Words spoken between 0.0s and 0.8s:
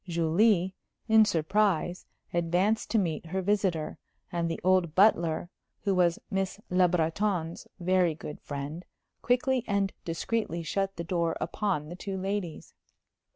Julie,